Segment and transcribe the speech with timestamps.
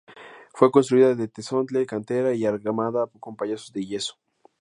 [0.55, 4.15] Fue construida de tezontle, cantera y argamasa, con paños de yeso.